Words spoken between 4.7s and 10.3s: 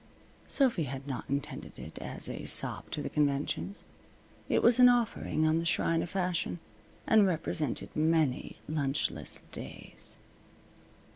an offering on the shrine of Fashion, and represented many lunchless days.